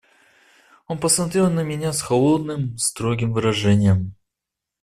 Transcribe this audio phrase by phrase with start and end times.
[0.87, 4.15] Он посмотрел на меня с холодным, строгим выражением.